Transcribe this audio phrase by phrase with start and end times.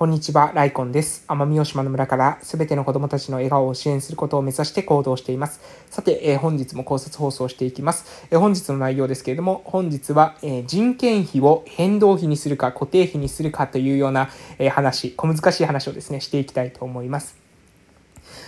[0.00, 1.26] こんにちは、ライコンです。
[1.28, 5.60] 奄美大島の村からすべての子供たちの笑顔を支援することを目指して行動しています。
[5.90, 8.26] さて、えー、本日も考察放送していきます。
[8.30, 17.36] えー、本日の内容ですけれども、本日は、えー、人件費を変動費にするか固定費にするかというような、え話、小難しい話をですね、していきたいと思います。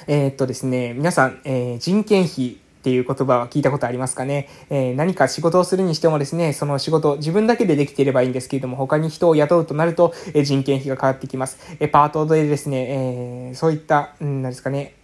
[0.07, 4.49] えっとですね、皆さん、え人件費っていう言葉は聞いたことありますかね？
[4.69, 11.59] えー、何か仕事をするにしてもですね、その仕事、自分だけでできていればいいんですけれども、他に人を雇うとなると、えー、人件費がかかってきます。
[11.79, 14.95] えー、パートでですね、えそういった、うん、なんですかね、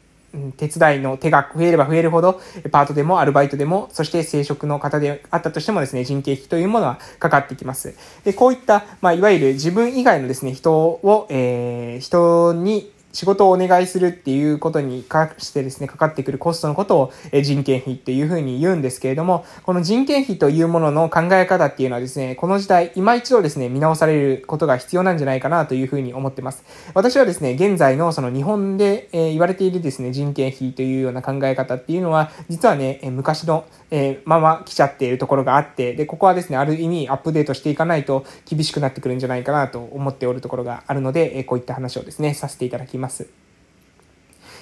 [0.56, 2.40] 手伝いの手が増えれば増えるほど、
[2.72, 7.94] パートでもアルバイトでも、そして正職の方であったとしてもですね、人件費というものはかかってきます。
[8.24, 17.12] で、こういった、まあ、いわゆる自分以外のですね、人を、えー、人に仕事をお願いするっていうことに関してですね、かかってくるコストのことを
[17.42, 26.64] 人件費っていうふうに言うんですけれども、この人件費というものの考え方っていうのはですね、この時代、今一度ですね、見直されることが必要なんじゃないかなというふうに思ってます。
[26.94, 42.97] 私はですね、現在のその日本で、え言われているですね、人件費というような考え方っていうのは、実はね、昔の、えまま来ちゃっているところがあって、で、ここはですね、ある意味アップデートしていかないと厳しくなってくるんじゃないかなと思っておるところがあるので、えこういった話をですね、させていただきます。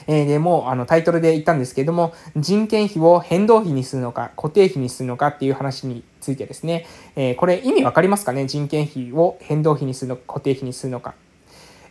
[0.08, 8.46] えー、で、もう、あの、タイトルで言ったんですけれども、人件費を変動費にするのか、固定費にするのかっていう話についてですね、えー、これ意味わかりますかね？
[8.46, 11.14] 人件費を変動費にするのか、固定費にするのか。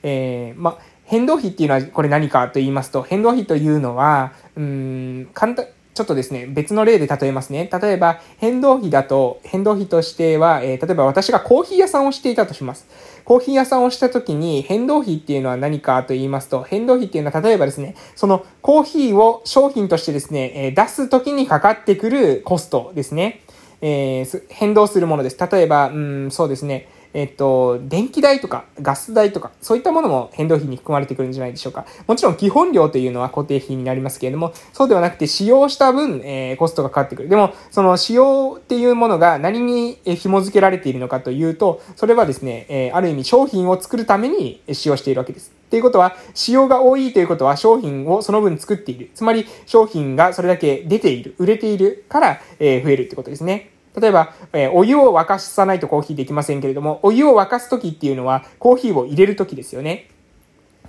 [0.04, 5.66] えー、ま、変動費っていうのはこれ何かと言いますと、変動費というのは、うん、簡単、
[5.96, 7.70] ちょっとですね、別の例で例えますね。
[7.72, 12.86] 例えば、変動費だと、変動費としては、えー、例えば私がコーヒー屋さんをしていたとします。
[13.24, 23.40] コーヒー屋さんをした時に、変動費っていうのは何かと言いますと、変動費っていうのは、例えばですね、そのコーヒーを商品としてですね、えー、出す時にかかってくるコストですね。
[23.80, 25.38] えー、変動するものです。
[25.40, 26.90] 例えば、うん、そうですね。
[27.16, 31.86] えっと、電気代とかガス代とか、そういったものも変動費に含まれてくるんじゃないでしょうか。
[32.08, 37.30] もちろん基本料というのは固定費になりますけれども、そうではなくて使用した分、えー、コストがかかってくる。
[37.30, 45.54] でも、その使用っていうものが何に紐付けられているのかというと、それはですね、えー、ある意味商品を作るために使用しているわけです。
[45.68, 49.09] っていうことは、使用が多いということは商品をその分作っている。
[49.16, 53.72] つまり商品がそれだけ出ている、売れているから、えー、増えるってことですね。
[54.00, 60.09] 例えば、えー、お湯を沸かさないとコーヒーできませんけれども、お湯を沸かすときっていうのは、コーヒーを入れるときですよね。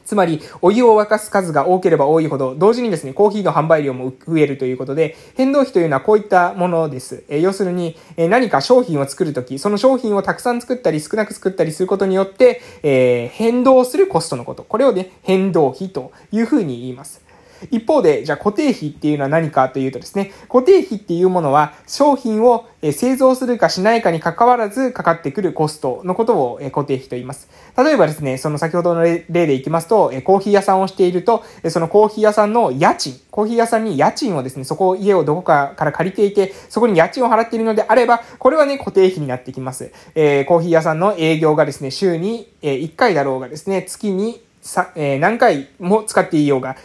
[0.07, 7.25] つまり、お湯を沸かす数が多ければ多いほど、同時にですね、コーヒーの販売量も増えるということで、変動費というのはこういったものです。
[7.29, 14.63] え、要するに、え、何か商品を作るとき、その商品をたくさん作ったり少なく作ったりすることによって、えー、変動するコストのこと。
[14.63, 17.26] これをね、変動費というふうに言います。
[17.71, 27.49] 一方で、じゃあ固定費っていうのは何かというとですね、固定費っていうものは商品を製造するかしないかに関わらずかかってくるコストのことを固定費と言います。
[27.77, 39.93] 例えばですね、その先ほどの例でいきますと、コーヒー屋さんをしていると、そのコーヒー屋さんの家賃、コーヒー屋さんに家賃をですね、そこ、家をどこかから借りていて、そこに家賃を払っているのであれば、これはね、固定費になってきます。
[40.15, 46.77] えー、コーヒー屋さんの営業がですね、週に1回だろうがですね、月にさ、えー、何回も使っていようが、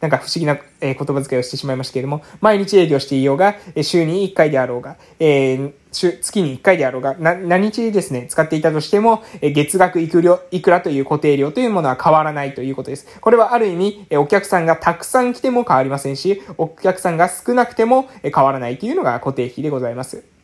[0.00, 13.06] なんか不思議な、言葉遣いをしてしまいましたけれども、毎日営業していようが、週に1回であろうが、えー、月に1回であろうが、何日ですね、使っていたとしても、月額いくら、いくらという固定料というものは変わらないということです。
[13.20, 20.35] これはある意味、お客さんがたくさん来ても変わりませんし、お客さんが少なくても変わらないというのが固定費でございます。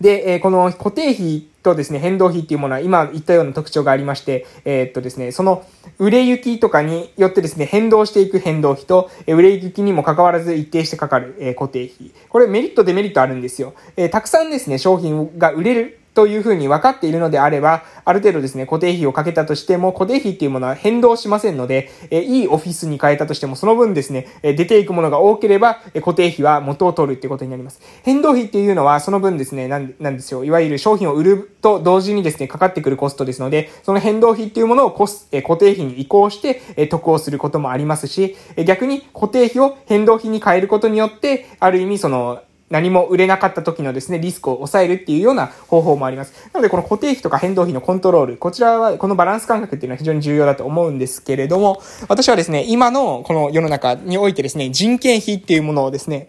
[0.00, 5.64] で、えこの固定費とですね、変動費っていうものは今言ったような特徴がありまして、えー、っとですね、その
[5.98, 12.12] 売れ行きとかによってですね、変動していく変動費と、え売れ行きにも関わらず一定してかかる、え固定費。
[12.28, 13.74] これメリットデメリットあるんですよ。
[13.96, 27.82] えたくさんですね、商品が売れるというふうに分かっているのであれば、ある程度ですね、固定費をかけたとしても、固定費っていうものは変動しませんので、えいいオフィスに変えたとしても、その分ですね、え出ていくものが多ければ、え固定費は元を取るっていうことになります。
[28.02, 30.42] 変動費っていうのは、その分ですね、なんなんですよ。
[30.42, 46.32] いわゆる商品を売ると同時にですね、かかってくるコストですので、その変動費っていうものをコス、え固定費に移行して、え得をすることもありますし、え逆に固定費を変動費に変えることによって、ある意味その、何も売れなかった時のですね、リスクを抑えるっていうような方法もあります。
[46.52, 56.28] なので、この固定費とか変動費のコントロール、こちらは、このバランス感覚っていうのは非常に重要だと思うんですけれども、私はですね、今のこの世の中においてですね、人件費っていうものをですね、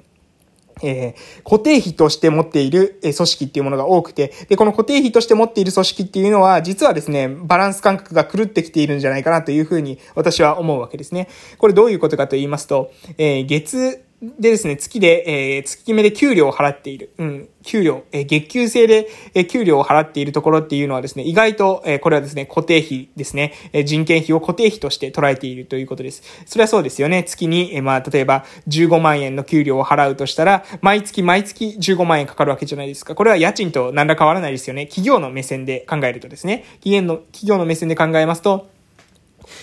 [0.83, 11.29] えー、固定費として持っている、え組織っていうものが多くて、で、この固定費として持っている組織っていうのは、実はですね、バランス感覚が狂ってきているんじゃないかなというふうに私は思うわけですね。
[11.57, 17.11] これどういうことかと言いますと、えー、月、でですね、月で、えー、月決めで給料を払っている。
[17.19, 26.23] うん、給料、えー、月給制で、えー、給料を払っているところっていうのはですね、意外と、えー、これはですね、固定費ですね、えー、人件費を固定費として捉えているということです。
[26.47, 27.25] それはそうですよね。
[27.25, 33.13] 月に、えー、まあ、例えば、15万円の給料を払うとしたら、毎月毎月15万円かかるわけじゃないですか。
[33.13, 34.87] これは家賃と何ら変わらないですよね。
[34.87, 38.67] 企業の目線で考えるとですね、企業の、企業の目線で考えますと、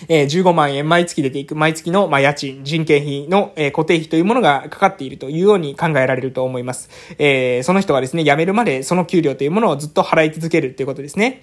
[0.08, 6.88] えー、15万円毎月出ていく、毎月の、まあ、家賃、人件費の、えー、固定費というものがかかっているというように考えられると思います。
[7.18, 11.40] えー、その人がですね、辞めるまでその給料というものをずっと払い続けるということですね。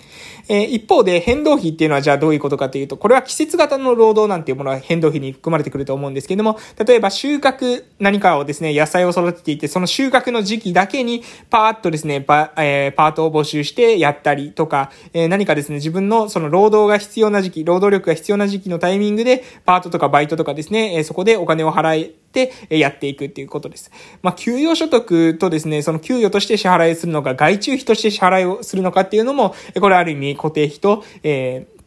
[0.48, 23.92] えー、一方で変動費っていうのはじゃあどういうことかというと、これは季節型の労働なんていうものは変動費に含まれてくると思うんですけれども、例えば収穫、何かをですね、野菜を育てていて、その収穫の時期だけにパーッとですね、パ,、えー、パートを募集してやったりとか、えー、何かですね、自分のその労働が必要な時期、労働力が必要な時期のタイミングで、パートとかバイトとかですね、えそこでお金を払えて、やっていくっていうことです。
[24.22, 31.81] まあ、給与所得とですね、その給与として支払いするのか、外注費として支払いをするのかっていうのも、これある意味固定費と、えー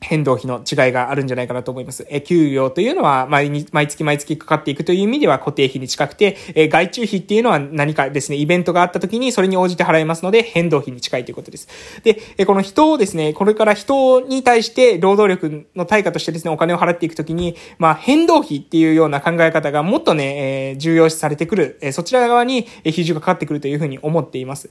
[0.00, 2.06] 変動費の違いがあるんじゃないかなと思います。
[2.08, 11.68] え、給料というのは毎日、毎月毎月かかっていくという意味では固定費に近くて、え、外注費っていうのは何かですね、イベントがあった時にそれに応じて払いますので、変動費に近いということです。
[12.04, 24.70] で、え、この人をですね、これから人に対して労働力の対価としてですね、お金を払っていくときに、まあ、変動費っていうような考え方がもっとね、え、重要視されてくる、え、そちら側に比重がかかってくるというふうに思っています。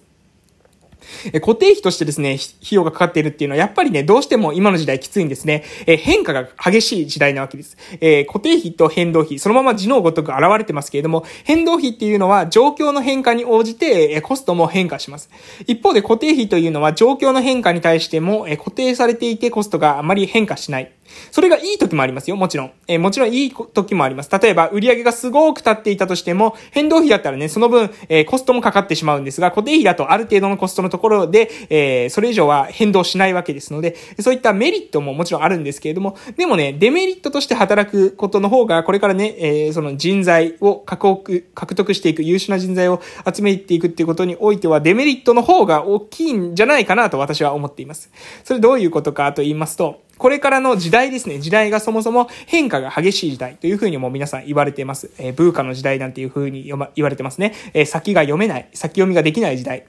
[1.32, 5.64] え固定費としてですね、費用がかかっているっていうのは、やっぱりね、どうしても今の時代きついんですね。
[5.86, 7.78] え変化が激しい時代なわけです。
[8.02, 15.30] え固定費と変動費、そのまま字のごとく現れてますけれども、変動費っていうのは状況の変化に応じて、えコストも変化します。
[15.68, 20.92] 一方で固定費というのは状況の変化に対しても、え固定されていてコストがあまり変化しない。
[21.32, 22.72] それがいい時もありますよ、もちろん。
[22.88, 24.30] えー、もちろんいい時もあります。
[24.32, 43.02] 例えば、売上がすごく立っていたとしても、変動費だったらね、その分、えー、コストもかかってしまうんですが、固定費だとある程度のコストのところで、えー、それ以上は変動しないわけですので、そういったメリットももちろんあるんですけれども、でもね、デメリットとして働くことの方が、これからね、えー、その人材を獲得、獲得していく、優秀な人材を
[43.34, 48.12] 集めていくっていうことにおいては、デメリットの方が大きいんじゃないかなと私は思っています。
[48.44, 51.40] それどういうことかと言いますと、これからの時代ですね。
[51.40, 55.12] 時代がそもそも変化が激しい時代というふうにも皆さん言われています。
[55.20, 57.54] えー、ブーカの時代なんていうふうに言われてますね。
[57.74, 59.86] えー、先が読めない、先読みができない時代。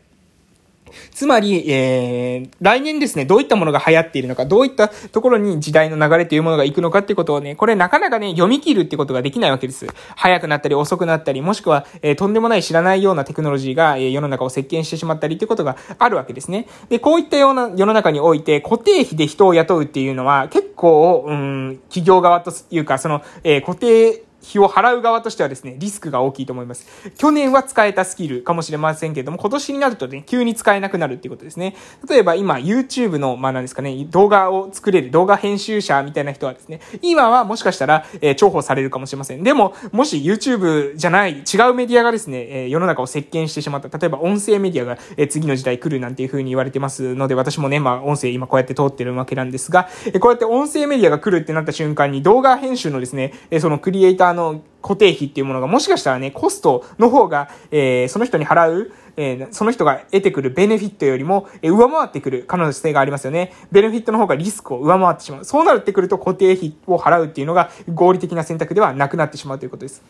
[1.18, 9.88] つまり、えー、来年ですね、どういったものが流行っているのか、どういったところに時代の流れというものが行くのかっていうことをね、これなかなかね、読み切るってことができないわけです。
[10.14, 16.68] 早くなったり遅くなったり、もしくは、えー、とんでもない知らないようなテクノロジーが、えー、世の中を席巻してしまったりっていうことがあるわけですね。
[16.88, 26.86] で、こういったような世の中において、固定費で人を雇うっていうのは、結構、うん、企業側というか、その、えー、固定費を払う側としてはですね、リスクが大きいと思います。
[27.16, 31.74] 去年は使えたスキルかもしれませんけれども、今年になるとね、急に使えなくなるっていうことですね。
[32.08, 39.42] 例えば今、YouTube の、まあ何ですかね、動画を作れる動画編集者みたいな人はですね、今はもしかしたら、えー、重宝されるかもしれません。
[39.42, 63.52] でも、もし YouTube じゃない違うメディアがですね、えー、世の中を席巻してしまった、例えば音声メディアが、えー、次の時代来るなんていう風に言われてますので、私もね、まあ音声今こうやって通ってるわけなんですが、えー、こうやって音声メディアが来るってなった瞬間に動画編集のですね、えー、そのクリエイターあの固定費っていうものがもしかしたらね、コストの方が、えー、その人に払う、えー、その人が得てくるベネフィットよりも、えー、上回ってくる可能性がありますよね。
[63.72, 65.44] ベネフィットの方がリスクを上回ってしまう。
[65.44, 70.02] そうなってくると固定費を払うっていうのが合理的な選択ではなくなってしまうということです。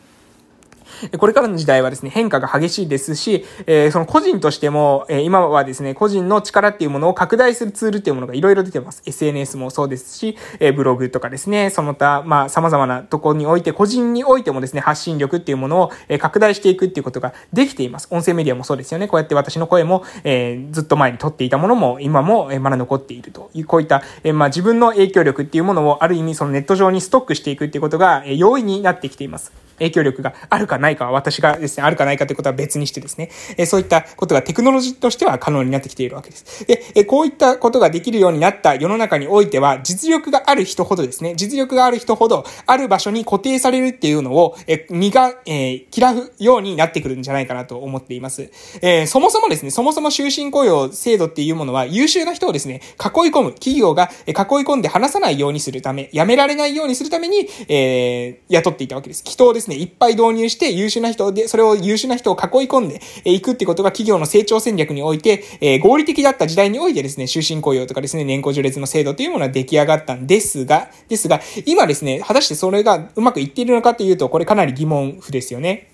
[1.17, 9.01] これからの時代はですね、変化が激しいですし、えー、その個人としても、えー、今はですね、個人の力っていうものを拡大するツールっていうものがいろいろ出てます。
[9.05, 18.07] SNS もそうですし、えー、ブログとかですね、その他、まあ、様々なところにおいて、個人においてもですね、発信力っていうものを、え、拡大していくっていうことができています。
[18.11, 19.07] 音声メディアもそうですよね。
[19.07, 29.68] こうやって私の声も、えー、ずっと前に撮っていたものも、今も、え、まだ残っているという、こういった、え、まあ、自分の影響力っていうものを、ある意味、そのネット上にストックしていくっていうことが、え、容易になってきています。
[29.79, 36.65] 影響力があるかないかは私がですね、あるかないかということは別にしてですね、えそういったことがテクノロジーとしては可能になってきているわけです。
[36.65, 48.49] で、えこういったことができるようになった世の中においては、実力がある人ほどですね、実力がある人ほど、ある場所に固定されるっていうのを、え身が、え、嫌うようになってくるんじゃないかなと思っています。
[48.81, 59.23] え、そもそもですね、そもそも終身雇用制度っていうものは、優秀な人をですね、囲い込む、企業が囲い込んで離さないようにするため、辞められないようにするために、えー、雇っていたわけです。
[59.25, 75.88] 人をです、ねいっぱい導入して優秀な人で、それを優秀な人を囲い込んでいくってことが企業の成長戦略において、えー、合理的だった時代においてですね、終身雇用とかですね、年功序列の制度というものは出来上がったんですが、ですが、今ですね、果たしてそれがうまくいっているのかというと、これかなり疑問符ですよね。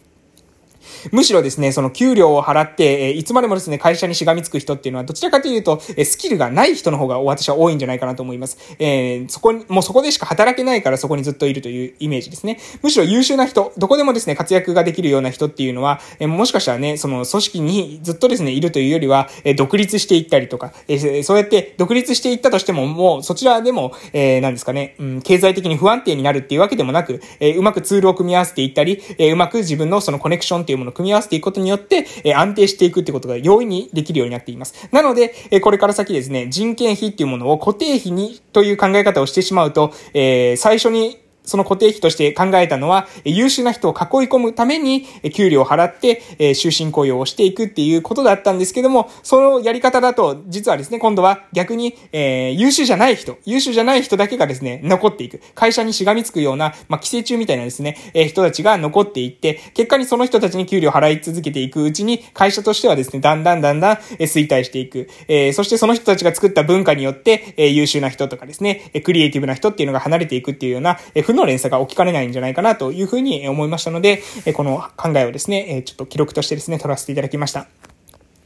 [1.11, 8.57] むしろですね、その給料を払って、えいつまでもですね、会社にしがみつく人っていうのは、どちらかというと、えスキルがない人の方が私は多いんじゃないかなと思います。
[8.79, 12.59] えー、そこに、もうそこでしか働けないからそこにずっといるというイメージですね。
[12.81, 34.89] むしろ優秀な人、どこでもですね、活躍ができるような人っていうのは、えもしかしたらね、その組織にずっとですね、いるというよりは、え独立していったりとか、えそうやって独立していったとしても、もうそちらでも、えー、何ですかね、うん、経済的に不安定になるっていうわけでもなく、え、うまくツールを組み合わせていったり、え、うまく自分のそのコネクションっていういうものを組み合わせていくことによって、えー、安定していくってことが容易にできるようになっています。
[34.91, 55.41] なので、えー、これから先ですね、人件費っていうものを固定費にという考え方をしてしまうと、えー、最初にその固定費として考えたのは、優秀な人を囲い込むために、給料を払って、終身雇用をしていくっていうことだったんですけども、そのやり方だと、実はですね、今度は逆に、え、優秀じゃない人、優秀じゃない人だけがですね、残っていく。
[55.53, 65.09] 会社にしがみつくような、まあ、寄生虫みたいなですね、え、人たちが残っていって、結果にその人たちに給料を払い続けていくうちに、会社としてはですね、だんだんだんだん、え衰退していく。
[65.27, 70.99] え、そしてその人たちが作った文化によって、え優秀な人とかですね、クリエイティブな人っていうのが離れていくっていうような、
[71.35, 74.21] の連鎖が起きかねないんじゃないかなというふうに思いましたので、
[74.53, 77.67] この考えをですね、ちょっと記録としてですね、取らせていただきました。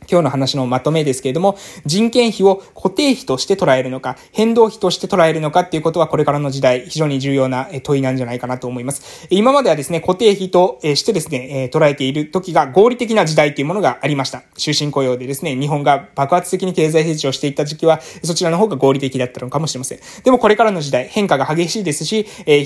[0.10, 9.28] 今日の話のまとめですけれども、人件費を固定費として捉えるのか、変動費として捉えるのかっていうことはこれからの時代、非常に重要な問いなんじゃないかなと思います。
[9.30, 14.44] 今まではですね、固定費としてですね、捉えている時が合理的な時代というものがありました。
[14.58, 20.00] 終身雇用でですね、日本が爆発的に経済成長していった時期は、そちらの方が合理的だったのかもしれません。
[20.24, 22.26] でもこれからの時代、変化が激しいですし、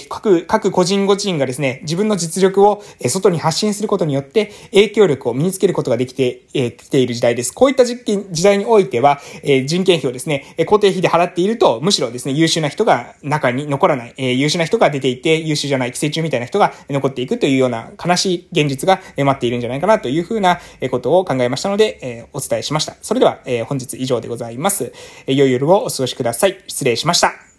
[0.09, 7.53] 各、各個人個人がですね、自分の実力を外に発信することによって、影響力を身につけることができてきている時代です。
[7.53, 20.59] こういった時期時代においては、えー、人件費をですね、固定費で払っていると、むしろですね、優秀な人が中に残らない、えー、優秀な人が出ていて、優秀じゃない寄生虫みたいな人が残っていくというような悲しい現実が待っているんじゃないかなというふうな
[20.91, 22.95] ことを考えましたので、えー、お伝えしました。
[23.01, 24.91] それでは、え、本日以上でございます。
[25.27, 26.57] え、良い夜をお過ごしください。
[26.67, 27.52] 失礼しました。